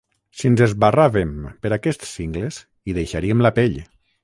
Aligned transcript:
Si 0.37 0.47
ens 0.51 0.61
esbarràvem 0.65 1.35
per 1.67 1.71
aquests 1.77 2.15
cingles, 2.15 2.59
hi 2.91 2.99
deixaríem 3.01 3.47
la 3.49 3.55
pell. 3.61 3.81